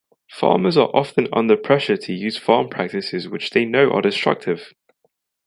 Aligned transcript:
Farmers 0.31 0.77
are 0.77 0.89
often 0.95 1.27
under 1.31 1.55
pressure 1.55 1.95
to 1.95 2.11
use 2.11 2.35
farm 2.35 2.69
practices 2.69 3.29
which 3.29 3.51
they 3.51 3.65
know 3.65 3.91
are 3.91 4.01
destructive. 4.01 4.73